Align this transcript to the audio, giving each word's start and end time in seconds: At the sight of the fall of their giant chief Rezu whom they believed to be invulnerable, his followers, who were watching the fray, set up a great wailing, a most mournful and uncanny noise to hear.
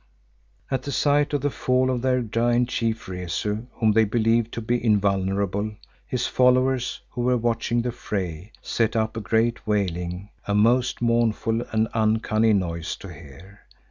At 0.71 0.81
the 0.81 0.91
sight 0.91 1.31
of 1.31 1.41
the 1.41 1.51
fall 1.51 1.91
of 1.91 2.01
their 2.01 2.21
giant 2.23 2.69
chief 2.69 3.07
Rezu 3.07 3.67
whom 3.73 3.91
they 3.91 4.03
believed 4.03 4.51
to 4.53 4.59
be 4.61 4.83
invulnerable, 4.83 5.75
his 6.07 6.25
followers, 6.25 7.01
who 7.11 7.21
were 7.21 7.37
watching 7.37 7.83
the 7.83 7.91
fray, 7.91 8.51
set 8.63 8.95
up 8.95 9.15
a 9.15 9.21
great 9.21 9.67
wailing, 9.67 10.29
a 10.47 10.55
most 10.55 11.03
mournful 11.03 11.61
and 11.71 11.87
uncanny 11.93 12.51
noise 12.53 12.95
to 12.95 13.13
hear. 13.13 13.61